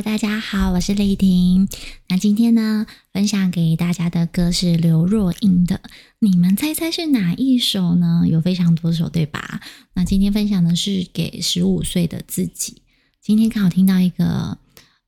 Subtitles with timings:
[0.00, 1.68] 大家好，我是丽婷。
[2.08, 5.80] 那今天呢，分享给大家的歌是刘若英的，
[6.18, 8.24] 你们猜猜是哪一首呢？
[8.26, 9.60] 有非常多首，对吧？
[9.94, 12.82] 那今天分享的是给十五岁的自己。
[13.20, 14.56] 今天刚好听到一个，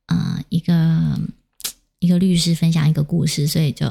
[0.05, 1.19] 呃，一个
[1.99, 3.89] 一个律师分享一个故事，所以就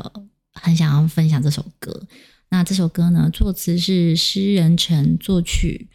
[0.52, 2.06] 很想要分享这首歌。
[2.50, 5.88] 那这首歌呢，作词是诗人陈，作曲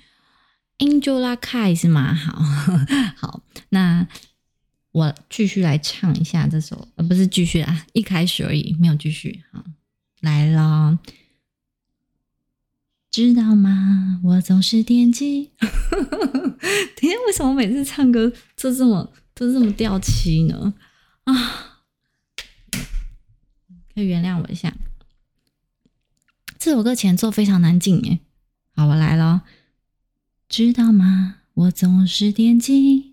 [0.80, 2.14] Angela Kai 是吗？
[2.14, 2.44] 好，
[3.16, 4.08] 好，那。
[4.92, 9.44] 我继续来唱一下这首，呃，不是继续啊，一开始而已，没有继续。
[9.52, 9.64] 好，
[10.22, 10.98] 来了，
[13.12, 14.20] 知道吗？
[14.24, 15.52] 我总是惦记。
[16.98, 20.74] 天，为什么每次唱歌都这么都这么掉漆呢？
[21.26, 21.84] 啊，
[23.94, 24.76] 可以原谅我一下。
[26.58, 28.20] 这首歌前奏非常难进耶。
[28.76, 29.44] 好，我来了，
[30.50, 31.42] 知道吗？
[31.54, 33.09] 我总是惦记。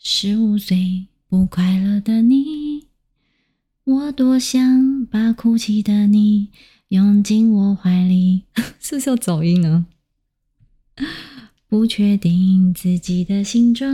[0.00, 2.86] 十五岁不快乐的你，
[3.82, 6.50] 我多想把哭泣的你
[6.88, 8.44] 拥进我怀里。
[8.78, 9.86] 是不是有走音呢？
[11.68, 13.90] 不确定自己的形状，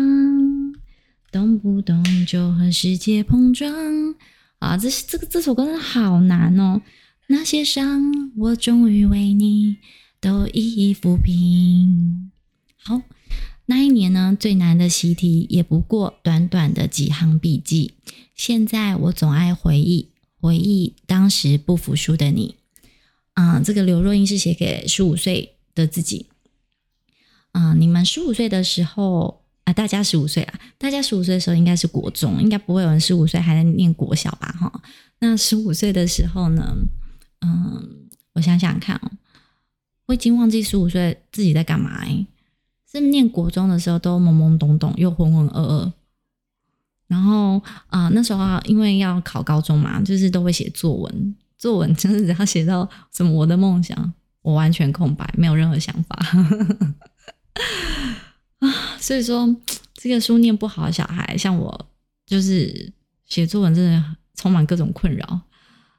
[1.33, 4.15] 动不动就和世界碰撞。
[4.59, 6.83] 啊，这这个这首歌真的好难哦。
[7.29, 9.79] 那些伤，我终于为你
[10.21, 12.31] 都一一抚平。
[12.77, 13.01] 好。
[13.67, 17.95] 那一年呢，最难的习题也不过短短的几行笔记。
[18.35, 22.57] 现在我总爱回忆，回忆当时不服输的你。
[23.33, 26.27] 啊、这个刘若英是写给十五岁的自己。
[27.53, 34.55] 啊、你们十五岁的时候啊，大家十五岁啊，大家十五岁的时候应该是国中，应该不会有人十五岁还在念国小吧？
[34.61, 34.83] 哈，
[35.21, 36.77] 那十五岁的时候呢，
[37.41, 39.11] 嗯，我想想看哦，
[40.07, 42.27] 我已经忘记十五岁自己在干嘛哎。
[43.01, 45.93] 是念国中的时候都懵懵懂懂又浑浑噩噩，
[47.07, 56.17] 然后啊、那时候因为要考高中嘛，就是都会写作文，作文真的只要写到什么我的梦想，我完全空白，没有任何想法
[58.61, 58.71] 啊。
[58.99, 59.55] 所以说
[59.95, 61.87] 这个书念不好的小孩，像我
[62.27, 62.93] 就是
[63.27, 64.05] 写作文真的
[64.37, 65.41] 充满各种困扰。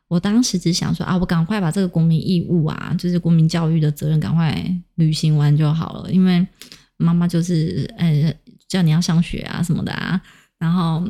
[0.08, 4.66] 我当时只想说啊，我赶快把这个国民义务啊，就是国民教育的责任赶快
[4.96, 6.46] 履行完就好了，因为。
[6.98, 8.34] 妈妈就是呃
[8.68, 10.22] 叫你要上学啊什么的啊，
[10.58, 11.08] 然后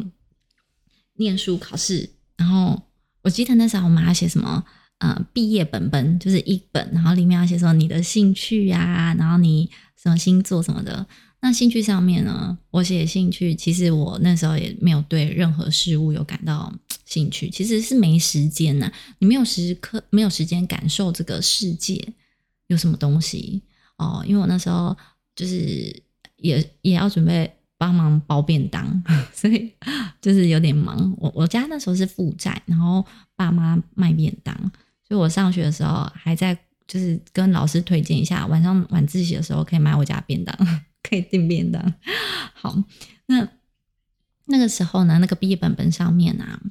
[1.13, 2.81] 念书考试，然后
[3.21, 4.63] 我记得那时候我们还写什么
[4.99, 11.05] 呃毕业本本，就是一本，然后里面要写说你的兴趣啊，然后你什么星座什么的。
[11.41, 16.73] 那兴趣上面呢，我写兴趣，其实我那时候也没有对任何事物有感到
[17.05, 22.13] 兴趣，其实是没时间呐、你没有时刻没有时间感受这个世界
[22.67, 23.61] 有什么东西
[23.97, 24.97] 哦，因为我那时候。
[25.35, 26.03] 就是
[26.37, 29.03] 也也要准备帮忙包便当，
[29.33, 29.73] 所以
[30.21, 31.13] 就是有点忙。
[31.17, 34.55] 我我家那时候是负债，然后爸妈卖便当，
[35.07, 36.57] 所以我上学的时候还在
[36.87, 40.55] 就是跟老师推荐一下，晚上晚自习的时候可以买我家便当，
[41.03, 41.93] 可以订便当。
[42.53, 42.81] 好，
[43.25, 43.47] 那
[44.45, 46.61] 那个时候呢，那个毕业本本上面啊，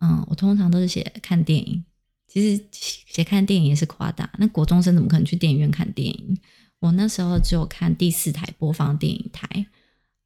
[0.00, 1.84] 嗯，我通常都是写看电影。
[2.32, 6.38] 其实写看电影也是夸大，那国中生怎么可能去电影院看电影？
[6.80, 9.66] 我那时候只有看第四台播放电影台，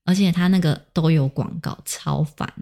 [0.05, 2.53] 而且他那个都有广告，超烦。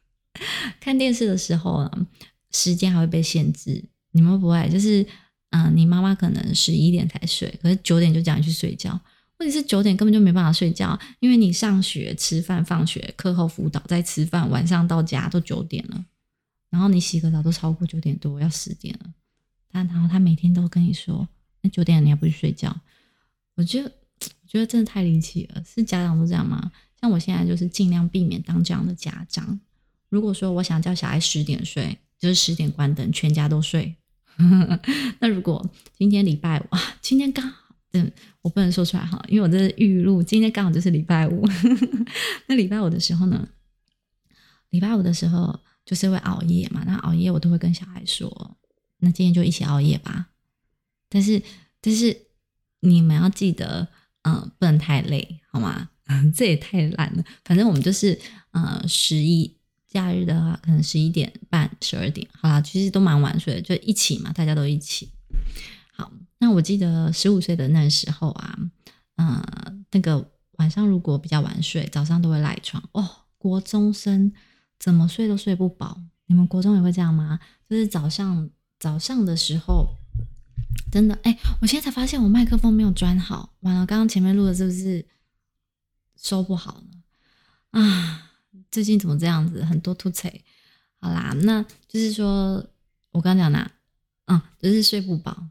[0.80, 2.06] 看电视的时候啊，
[2.52, 3.84] 时间还会被限制。
[4.12, 5.06] 你们不会就是，
[5.50, 9.00] 嗯、你妈妈可能十一点才睡，可是九点就叫你去睡觉。
[9.38, 16.04] 问题是九点根本就没办法睡觉，因为你上学、吃饭、放学、课后辅导、再吃饭，晚上到家都九点了，
[16.70, 19.12] 然后你洗个澡都超过九点多，要十点了。
[19.70, 21.26] 但然后他每天都跟你说，
[21.62, 22.76] 那九点了你还不去睡觉？
[23.62, 25.62] 我觉得，我觉得真的太离奇了。
[25.64, 26.72] 是家长都这样吗？
[27.00, 29.60] 像我现在就是尽量避免当这样的家长。
[30.08, 33.94] 如果说我想叫小孩十点睡，就是十点关灯，全家都睡。
[35.20, 35.64] 那如果
[35.96, 41.46] 今天礼拜五，啊今天刚好，嗯，我不能说出来哈，因为我这是预录，今天刚好就是礼拜五。
[42.48, 43.48] 那礼拜五的时候呢？
[44.70, 46.82] 礼拜五的时候就是会熬夜嘛。
[46.84, 48.56] 那熬夜我都会跟小孩说，
[48.98, 50.30] 那今天就一起熬夜吧。
[51.08, 51.40] 但是，
[51.80, 52.26] 但是。
[52.84, 53.86] 你们要记得，
[54.22, 55.88] 嗯、呃，不能太累，好吗？
[56.34, 57.24] 这也太懒了。
[57.44, 58.20] 反正我们就是，
[58.50, 59.56] 呃，十一
[59.88, 65.08] 假日的话，可能十一点半、十二点，好啦，其实都蛮晚睡，就一起嘛，大家都一起。
[65.94, 68.58] 好，那我记得十五岁的那时候啊，
[69.16, 69.42] 呃，
[69.92, 73.08] 那个晚上如果比较晚睡，早上都会赖床哦。
[73.38, 74.32] 国中生
[74.78, 77.38] 怎么睡都睡不饱，你们国中也会这样吗？
[77.70, 79.96] 就是早上早上的时候。
[80.92, 85.02] 真的哎，我现在才发现我麦克风没有转好，完了，刚刚前面录的是不是
[86.16, 87.80] 收不好呢？
[87.80, 88.30] 啊，
[88.70, 89.64] 最近怎么这样子？
[89.64, 90.44] 很多凸槌。
[91.00, 92.62] 好啦，那就是说
[93.10, 93.70] 我刚讲的，
[94.26, 95.48] 嗯，就是睡不饱。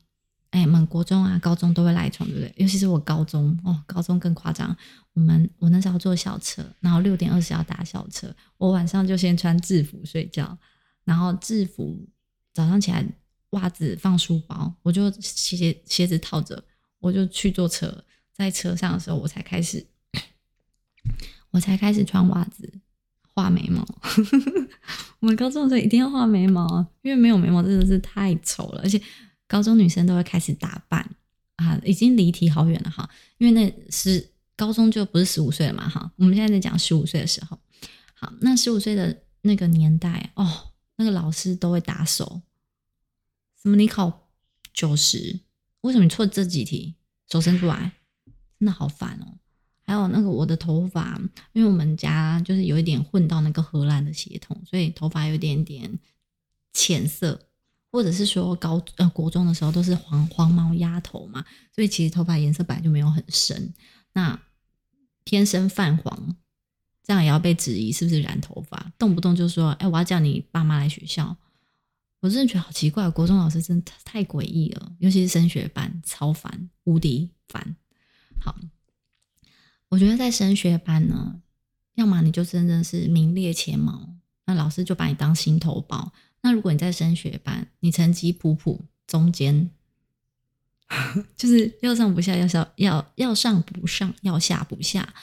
[0.52, 2.54] 哎，我们国中啊、高中都会赖床，对不对？
[2.58, 4.78] 尤其是我高中哦，高中更夸张。
[5.14, 10.56] 我们我那时候坐校车，然后六点二十要打校车，我晚上就先穿制服睡觉，
[11.04, 12.08] 然后制服
[12.54, 13.04] 早上起来
[13.52, 16.64] 袜子放书包，我就鞋鞋子套着，
[17.00, 18.04] 我就去坐车。
[18.34, 19.86] 在车上的时候，我才开始，
[21.52, 22.72] 我才开始穿袜子、
[23.34, 23.86] 画眉毛。
[25.20, 29.02] 我们高中的时候一定要画眉毛啊，因为没有眉毛真的是太丑了，而且。
[29.48, 31.02] 高中女生都会开始打扮
[31.58, 33.10] 啊，已经离题好远了哈。
[33.38, 36.10] 因为那十高中就不是十五岁了嘛哈。
[36.16, 37.60] 我们现在在讲十五岁的时候，
[38.14, 42.42] 好，那十五岁的那个年代哦，那个老师都会打手。
[43.62, 43.76] 怎么？
[43.76, 44.30] 你考
[44.74, 45.40] 九十，
[45.82, 46.96] 为什么你错这几题？
[47.30, 47.94] 手伸出来，
[48.60, 49.38] 真的好烦哦。
[49.84, 51.22] 还有那个我的头发，
[51.54, 56.00] 因为我们家就是有一点混到那个荷兰的血统，所以头发有点点
[56.74, 57.48] 浅色。
[57.94, 61.44] 或者是说高呃国中的时候都是黄黄毛丫头嘛，
[61.76, 63.74] 所以其实头发颜色本来就没有很深，
[64.14, 64.42] 那
[65.26, 66.38] 天生泛黄，
[67.04, 71.36] 这样也要被质疑是不是染头发，动不动就说哎，我要叫你爸妈来学校，
[72.22, 77.76] 我真的觉得好奇怪，国中老师真的太诡异了，尤其是升学班超烦，无敌烦。
[78.40, 78.56] 好，
[79.90, 81.42] 我觉得在升学班呢，
[81.96, 84.16] 要么你就真的是名列前茅，
[84.46, 86.14] 那老师就把你当心头包。
[86.42, 89.70] 那如果你在升学班，你成绩普普中间，
[91.36, 95.14] 就是要上不下，要上要要上不上，要下不下，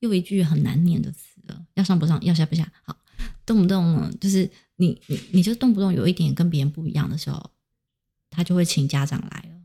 [0.00, 2.96] 又一句很难念的词了，要上不上，要下不下，好，
[3.46, 7.52] 动不动就是你你你就动不动有一点跟别人不一样的时候，
[8.28, 9.62] 他就会请家长来了，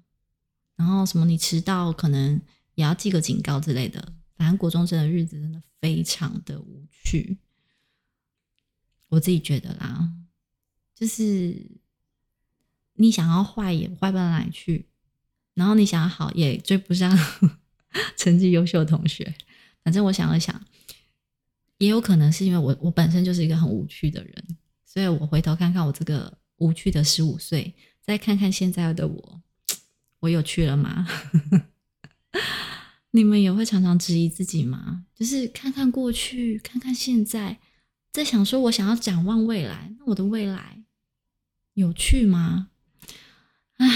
[0.78, 2.40] 然后什么你迟到可能
[2.76, 7.38] 也要记个警告之类的，反正国中生的日子真的非常的无趣，
[9.10, 10.14] 我自己觉得啦。
[10.94, 11.80] 就是
[12.94, 14.88] 你想要坏也坏不到哪里去，
[15.56, 17.18] 然后你想要好也追不上
[18.16, 19.36] 成绩优秀的同学。
[19.84, 20.64] 反正我想了想，
[21.82, 29.42] 也有可能是因为我我本身就是一个很无趣的人，所以我回头看看我这个无趣的十五岁，再看看现在的我，
[30.22, 31.08] 我有趣了吗？
[33.10, 35.06] 你们也会常常质疑自己吗？
[35.16, 37.58] 就是看看过去，看看现在，
[38.12, 40.84] 在想说我想要展望未来，那我的未来。
[41.74, 42.70] 有趣吗？
[43.78, 43.88] 唉，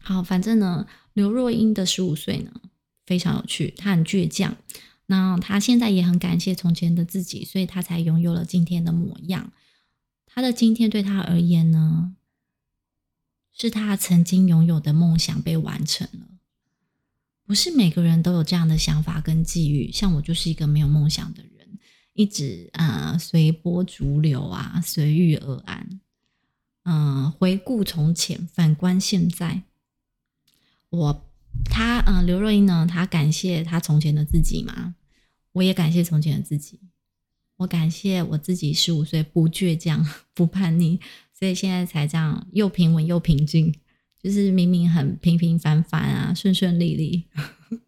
[0.00, 2.50] 好，反正呢，刘若英的十五岁呢
[3.06, 4.56] 非常有趣，她很倔强。
[5.06, 9.52] 那他现在也很感谢从前的自己，所以他才拥有了今天的模样。
[10.26, 12.14] 他的今天对他而言呢，
[13.52, 16.28] 是他曾经拥有的梦想被完成了。
[17.44, 21.78] 不是每个人都有这样的想法跟际遇，像我就是一个没有梦想的人，
[22.12, 26.00] 一直啊、随波逐流啊，随遇而安。
[26.82, 29.62] 嗯，回顾从前，反观现在，
[30.90, 31.25] 我
[31.64, 34.94] 他嗯，刘若英呢，他感谢他从前的自己嘛，
[35.52, 36.80] 我也感谢从前的自己，
[37.58, 40.98] 我感谢我自己十五岁不倔强 不叛逆，
[41.32, 43.74] 所以现在才这样又平稳又平静，
[44.22, 47.24] 就是明明很平平凡凡啊，顺顺利利，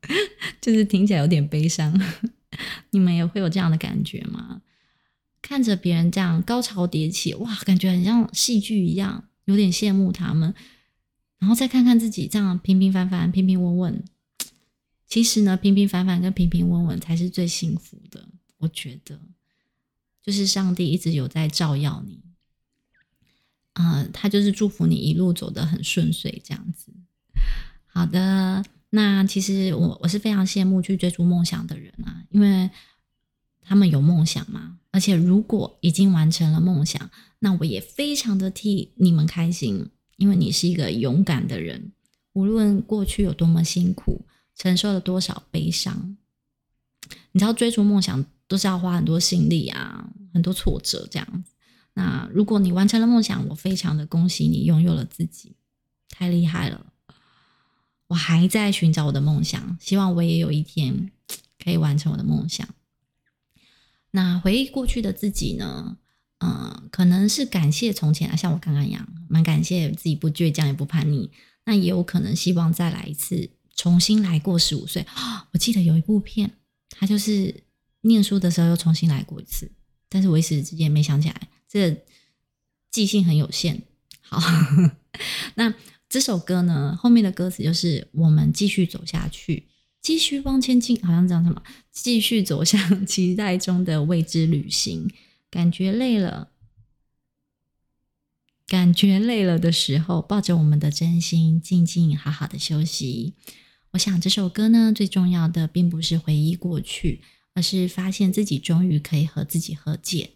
[0.60, 1.98] 就是听起来有点悲伤，
[2.90, 4.62] 你们也会有这样的感觉吗？
[5.40, 10.54] 看着别人这样高潮迭起，哇，感觉很像戏剧一样，有点羡慕他们。
[11.38, 14.04] 然后再看看自己这样平平凡凡、平平稳稳，
[15.06, 18.28] 其实呢，平平凡凡跟平平稳稳才是最幸福的。
[18.58, 19.20] 我觉得，
[20.22, 22.20] 就是上帝一直有在照耀你，
[23.74, 26.92] 啊、他就是祝福你一路走得很顺遂，这样子。
[27.86, 32.68] 好的，那其实我我是非常羡慕去追逐梦想的人啊，因为
[33.62, 34.78] 他们有梦想嘛。
[34.90, 41.92] 而且，如果已经完成了梦想，那我也非常的替你们开心，因为你是一个勇敢的人。
[42.34, 44.20] 无论过去有多么辛苦，
[44.54, 46.16] 承受了多少悲伤，
[47.32, 51.52] 你知道，追逐梦想都是要花很多心力啊，很多挫折这样子。
[51.94, 55.56] 那如果你完成了梦想，我非常的恭喜你，拥有了自己，
[56.10, 56.92] 太厉害了。
[58.08, 61.10] 我还在寻找我的梦想，希望我也有一天
[61.62, 62.68] 可以完成我的梦想。
[64.12, 65.98] 那回忆过去的自己呢？
[66.40, 71.30] 嗯、可能是感谢从前啊，像我刚刚一样，蛮感谢自己不倔强也不叛逆。
[71.64, 75.04] 那也有可能希望再来一次，重新来过十五岁。
[75.52, 76.50] 我记得有一部片，
[76.90, 77.64] 他就是
[78.02, 79.70] 念书的时候又重新来过一次，
[80.08, 82.04] 但是我一时之间没想起来，这、
[82.90, 83.82] 记性很有限。
[84.20, 84.40] 好，
[85.56, 85.74] 那
[86.08, 89.66] 这首歌呢，后面的歌词就是我们继续走下去，
[90.00, 95.10] 继续往前进，好像这样什么，继续走向期待中的未知旅行。
[95.50, 96.52] 感觉累了，
[98.66, 103.34] 感觉累了的时候，抱着我们的真心，静静好好的休息。
[103.92, 107.22] 我想这首歌呢，最重要的并不是回忆过去，
[107.54, 110.32] 而是发现自己终于可以和自己和解，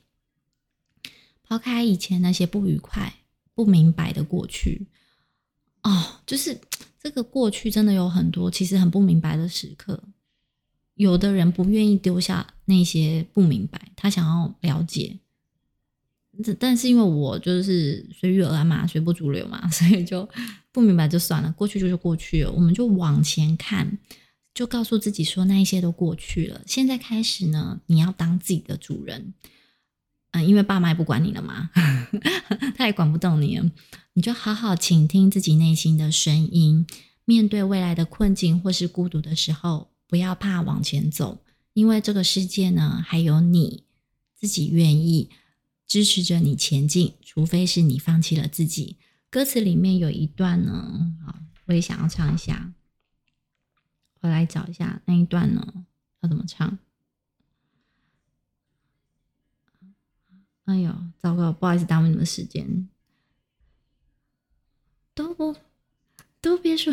[1.43, 3.17] 抛开以前那些不愉快、
[3.55, 4.87] 不明白的过去。
[5.83, 6.59] 哦，就是
[6.99, 10.03] 这个过去真的有很多其实很不明白的时刻。
[10.95, 15.19] 有的人不愿意丢下那些不明白，他想要了解。
[16.43, 20.29] 这但是因为我就是随遇而安嘛，随波逐流嘛， 所以就
[20.73, 23.99] 不明白就算了，过去就是过去了，我们就往前看，
[24.55, 26.63] 就告诉自己说那一些都过去了。
[26.67, 29.35] 现在开始呢，你要当自己的主人。
[30.33, 31.69] 嗯，因为爸妈也不管你了嘛，
[32.75, 33.71] 他也管不动你了，
[34.15, 36.87] 你就好好倾听自己内心的声音。
[37.27, 41.43] 面对未来的困境或是孤独的时候，不要怕往前走，
[41.73, 43.85] 因为这个世界呢，还有你
[44.35, 45.31] 自己愿意。
[45.87, 48.99] 支持着你前进，除非是你放弃了自己。
[49.31, 52.75] 歌词里面有一段呢，好，我也想要唱一下。
[54.21, 55.87] 我来找一下那一段呢，
[56.21, 56.79] 要怎么唱？
[60.65, 62.87] 哎呦，糟糕，不好意思耽误你们时间。
[65.15, 65.57] 都不
[66.43, 66.93] 都别说，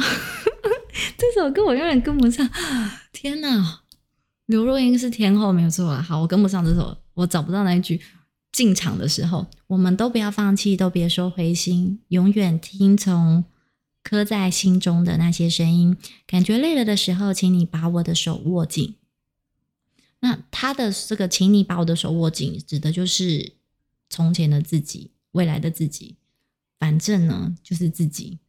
[1.18, 2.50] 这首歌我永远跟不上。
[3.12, 3.82] 天哪，
[4.46, 6.02] 刘若英是天后没有错啊。
[6.02, 8.02] 好，我跟不上这首，我找不到那一句。
[8.52, 13.46] 进场的时候，我们都不要放弃，都别说灰心，永远听从
[14.02, 15.96] 刻在心中的那些声音。
[16.26, 18.96] 感觉累了的时候，请你把我的手握紧。
[20.22, 23.54] 那他的这个，请你把我的手握紧，指的就是
[24.10, 26.18] 从前的自己，未来的自己。
[26.80, 28.40] 反正呢，就是自己。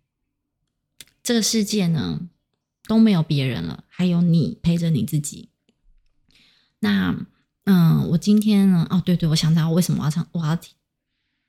[1.23, 2.29] 这个世界呢，
[2.91, 5.51] 都没有别人了，还有你陪着你自己。
[6.81, 7.27] 那。
[7.65, 10.75] 嗯，我今天呢，哦，对对，我想到我为什么要唱，我要听，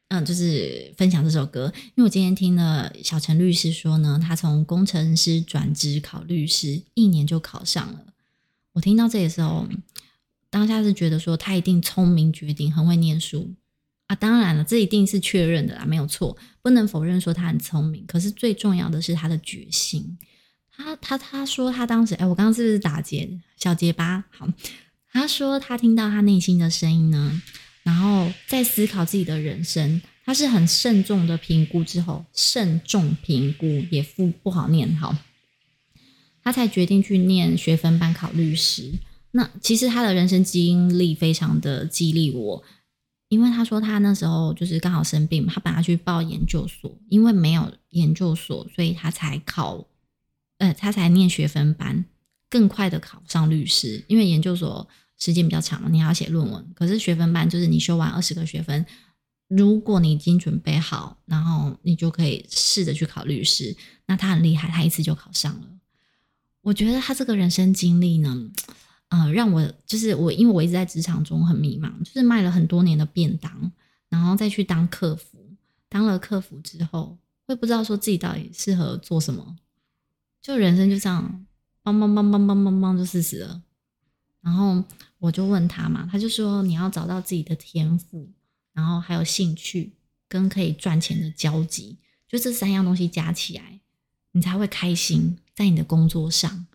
[0.10, 8.14] 嗯，就是分享这首歌，因为我今天听了小陈律师说呢，他从工程师转职考律师，一年就考上了。
[8.74, 9.66] 我听到这里的时候，
[10.52, 13.56] 当下是觉得说他一定聪明绝顶，很会念书
[14.08, 14.16] 啊。
[14.16, 18.06] 当然了，这一定是确认的啦，没有错，不能否认说他很聪明。
[18.06, 20.20] 可是最重要的是他的决心。
[20.76, 24.24] 他他他说他当时，哎，我刚刚是不是打结小结巴？
[24.30, 24.48] 好。
[25.14, 27.42] 他说：“他听到他内心的声音呢，
[27.84, 30.02] 然后在思考自己的人生。
[30.24, 35.14] 他是很慎重的评估之后，慎重评估也不不好念好，
[36.42, 38.94] 他才决定去念学分班考律师。
[39.32, 42.64] 那其实他的人生经历非常的激励我，
[43.28, 49.86] 因为他说他那时候就是刚好生病，他本来去报研究所，因为没有研究所，所以他才考，
[50.62, 52.06] 呃，他才念学分班，
[52.50, 54.88] 更快的考上律师，因为研究所。”
[55.22, 56.68] 时间比较长，你还要写论文。
[56.74, 58.84] 可是学分班就是你修完二十个学分，
[59.48, 63.78] 如果你已经准备好，然后你就可以试着去考律师。
[64.08, 65.68] 那他很厉害，他一次就考上了。
[66.62, 68.50] 我觉得他这个人生经历呢，
[69.10, 73.72] 呃，让我就是我，因为我一直在职场中很迷茫，就是卖了很多年的便当，
[74.10, 75.38] 然后再去当客服。
[75.88, 77.16] 当了客服之后，
[77.46, 79.56] 会不知道说自己到底适合做什么，
[80.42, 81.46] 就人生就这样，
[81.84, 83.62] 梆梆梆梆梆梆梆就四十了。
[84.42, 84.84] 然后
[85.20, 88.32] 我就问他嘛，他就说你要找到自己的天赋，
[88.74, 89.94] 然后还有兴趣
[90.28, 93.82] 跟可以赚钱的交集，就这三样东西加起来，
[94.32, 96.66] 你才会开心在你的工作上。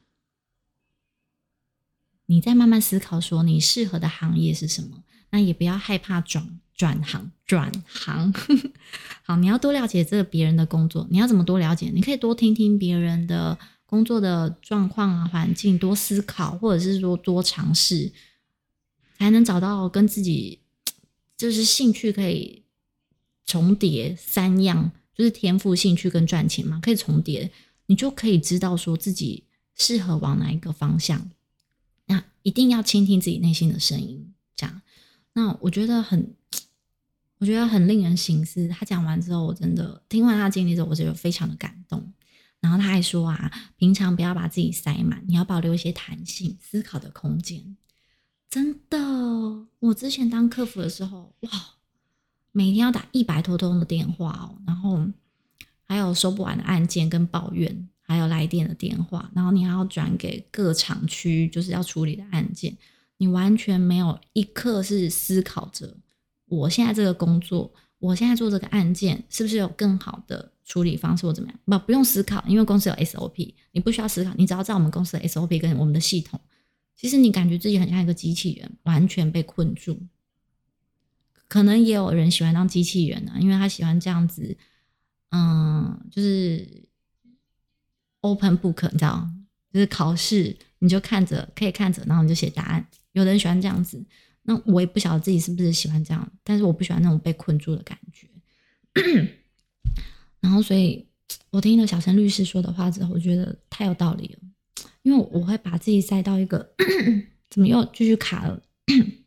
[2.27, 8.33] 你再慢慢思考说你适合的行业是什么，那也不要害怕转转行转行。
[9.23, 11.91] 好，你要多了解这别人的工作，你要怎么多了解？
[11.95, 13.59] 你可以多听听别人的。
[13.89, 18.11] 工作的状况啊，环境，多思考，或者是说多尝试，
[19.17, 20.59] 才能找到跟自己
[21.37, 22.65] 就是兴趣可以
[23.47, 27.49] 重叠三样，就是天赋、兴趣跟赚钱嘛，可以重叠，
[27.87, 29.45] 你就可以知道说自己
[29.77, 31.31] 适合往哪一个方向。
[32.07, 34.83] 那一定要倾听自己内心的声音，这样。
[35.35, 36.35] 那我觉得很，
[37.39, 38.67] 我觉得很令人省思。
[38.69, 42.13] 他讲完之后，我真的听完他经历之后，我觉得非常的感动。
[42.61, 47.77] 然后他还说啊，平常不要把自己塞满，你要保留一些弹性、思考的空间。
[48.49, 48.99] 真的，
[49.79, 51.51] 我之前当客服的时候，哇，
[52.53, 55.07] 每天要打一百多通的电话哦，然后
[55.85, 62.77] 还有收不完的案件跟抱怨，还有来电的电话，然后你还要转给各厂区，就是要处理的案件，
[63.19, 65.99] 你完全没有一刻是思考着
[66.49, 76.41] 我现在这个工作，我现在做这个案件是不是有更好的处理方式或怎么样，不不用思考，因为公司有 SOP，你不需要思考，你只要知道我们公司的 SOP 跟我们的系统，
[76.97, 80.01] 其实你感觉自己很像一个机器人，完全被困住。
[81.49, 84.57] 可能也有人喜欢当机器人啊，因为他喜欢这样子，
[85.31, 86.89] 嗯，就是
[88.21, 89.29] open book，你知道，
[89.73, 92.85] 就是考试你就看着，可以看着，然后你就写答案。
[93.13, 94.05] 有的人喜欢这样子，
[94.49, 98.29] 那我也不晓得自己是不是喜欢这样，但是我不喜欢那种被困住的感觉。
[100.41, 101.05] 然后，所以
[101.51, 104.39] 我听了小陈律师说的话之后，我觉得太有道理了，
[105.03, 106.75] 因为我会把自己塞到一个，
[107.51, 108.63] 怎么又继续卡了？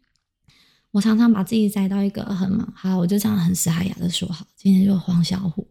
[0.91, 5.67] 我常常把自己塞到一个很忙，好，我就这样很沙哑的说好，今天就黄小虎，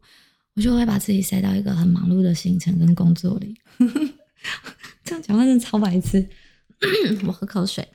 [0.54, 3.56] 我就会把自己塞到一个很忙碌的行程跟工作里。
[5.02, 6.28] 这样讲话真的超白痴。
[7.26, 7.88] 我喝口水。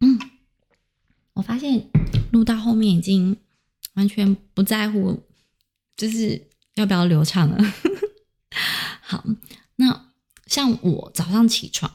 [0.00, 0.18] 嗯，
[1.34, 1.88] 我发现
[2.32, 3.36] 录到后面已经
[3.94, 5.22] 完全不在乎，
[5.96, 7.58] 就是要不要流畅了。
[9.00, 9.24] 好，
[9.76, 10.10] 那
[10.46, 11.90] 像我早上起床，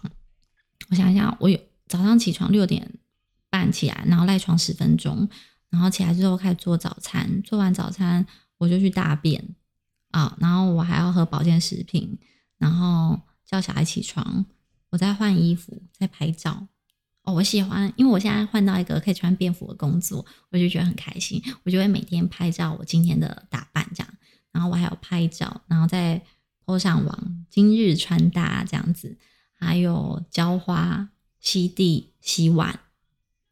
[0.89, 2.99] 我想一下，我有早上起床六点。
[3.47, 5.29] 半起来，然后赖床十分钟，
[5.69, 7.41] 然后起来之后开始做早餐。
[7.41, 9.55] 做完早餐，我就去大便
[10.11, 12.19] 啊，然后我还要喝保健食品，
[12.57, 14.45] 然后叫小孩起床，
[14.89, 16.67] 我再换衣服，再拍照。
[17.25, 21.41] 哦，我喜欢，因为我现在换到一个可以穿便服的工作，我就觉得很开心。
[21.63, 24.13] 我就会每天拍照我今天的打扮这样，
[24.51, 26.21] 然后我还有拍照，然后再
[26.65, 29.17] po 上网，今日穿搭这样子，
[29.57, 32.79] 还有浇花、吸地、洗碗。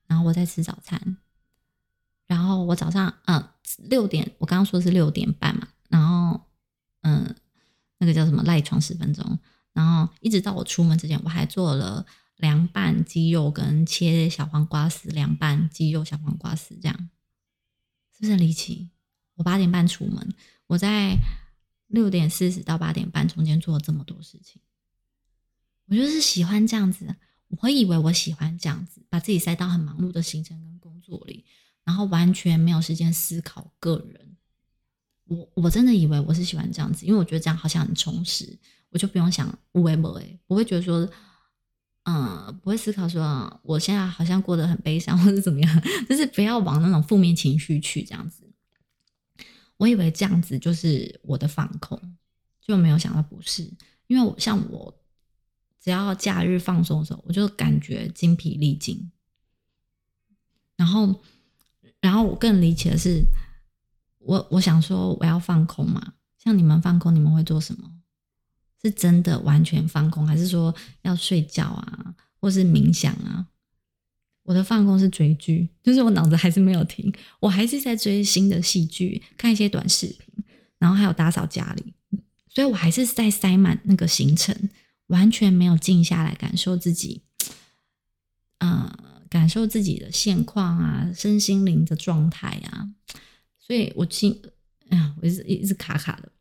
[0.06, 1.18] 然后我在吃早餐，
[2.27, 3.44] 然后我早上嗯
[3.89, 6.39] 六点，我刚刚说是六点半嘛，然后
[7.01, 7.34] 嗯
[7.98, 9.39] 那个叫什么赖床十分钟，
[9.74, 12.06] 然后一直到我出门之前，我还做了
[12.38, 17.10] 凉拌鸡肉跟切小黄瓜丝，凉拌鸡肉小黄瓜丝这样，
[18.13, 18.90] 是不是很离奇？
[19.36, 20.34] 我八点半出门，
[20.68, 21.18] 我在
[21.88, 24.62] 六点四十到八点半中间做了这么多事情，
[25.88, 27.16] 我就是喜欢这样子。
[27.62, 31.46] 我以为我喜欢这样子，把自己塞到很忙碌的行程跟工作里，
[31.84, 34.36] 然后完全没有时间思考个人。
[35.26, 38.58] 我我真的以为我是喜欢这样子，因为我觉得这样好像很充实，
[38.89, 41.08] 我就不用想无为不为，不会觉得说，
[42.04, 48.44] 嗯，不会思考说，我现在好像过得很悲伤或者怎么样，就是不要往那种负面情绪去这样子。
[49.78, 52.00] 我以为这样子就是我的放空，
[52.62, 53.63] 就没有想到不是，
[54.08, 54.94] 因为我像我。
[55.84, 59.12] 只要假日放松的时候，我就感觉精疲力尽。
[60.78, 61.22] 然后，
[62.00, 63.22] 然后我更离奇的是，
[64.20, 67.92] 我我想说我要放空嘛，像你们放空，你们会做什么？
[68.84, 73.48] 是真的完全放空，还是说要睡觉啊，或是冥想啊？
[74.43, 80.43] 我的放空是追剧，就是我脑子还是没有停，我还是在追新的戏剧，看一些短视频，
[80.78, 81.93] 然后还有打扫家里，
[82.50, 84.69] 所以我还是在塞满那个行程。
[85.08, 87.22] 完全没有静下来感受自己，
[88.60, 92.89] 呃，感受自己的现况啊，身心灵的状态啊，
[93.60, 94.41] 所以我听，
[94.89, 96.32] 哎呀，我一直一直卡卡的。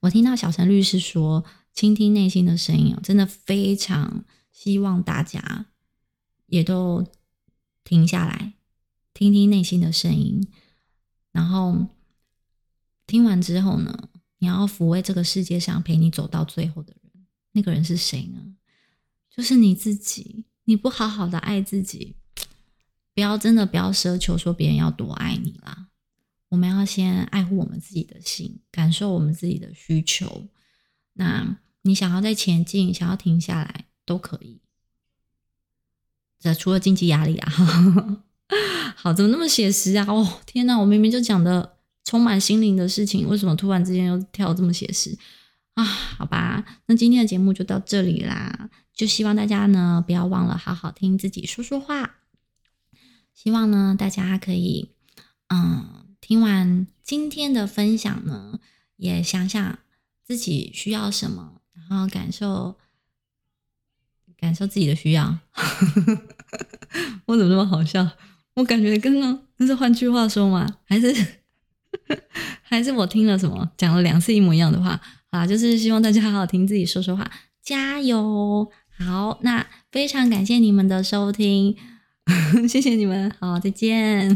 [0.00, 5.66] 我听到小陈律师说，倾听内心的声音，真的非常希望大家
[6.46, 7.06] 也都
[7.84, 8.54] 停下来，
[9.12, 10.46] 听听内心的声音，
[11.32, 11.86] 然后
[13.06, 14.08] 听完之后呢，
[14.38, 17.26] 你要抚慰这个世界上陪你走到最后的人。
[17.52, 18.54] 那个人是谁呢？
[19.30, 20.44] 就是你自己。
[20.64, 22.14] 你不好好的爱自己，
[23.14, 25.87] 不要真的不要奢求说别人要多爱你啦。
[26.48, 30.48] 我们要先爱护我们自己的心，感受我们自己的需求。
[31.14, 34.60] 那你想要再前进，想要停下来都可以。
[36.40, 37.52] 这除了经济压力啊，
[38.96, 40.06] 好，怎么那么写实啊？
[40.08, 40.78] 哦，天哪！
[40.78, 45.18] 我明明就讲的充满心灵的事情，为什么突然之间又跳这么写实？
[45.74, 48.70] 啊，好吧，那今天的节目就到这里啦。
[48.94, 52.16] 就希望大家呢，不要忘了好好听自己说说话。
[53.34, 54.90] 希望呢，大家可以，
[55.48, 58.60] 嗯，听完今天的分享呢，
[58.96, 59.78] 也想想
[60.24, 62.76] 自己需要什么，然后感受
[64.38, 65.38] 感受自己的需要。
[67.26, 68.08] 我怎么那么好笑？
[68.54, 70.78] 我感觉刚刚那是换句话说吗？
[70.84, 71.14] 还是
[72.62, 75.00] 还是我听了什么，讲了两次一模一样的话？
[75.30, 77.30] 好，就是希望大家好好听自己说说话，
[77.62, 78.70] 加油！
[78.98, 81.76] 好，那非常感谢你们的收听，
[82.68, 84.26] 谢谢你们，好，再见。